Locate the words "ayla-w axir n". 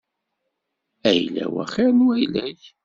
1.09-2.05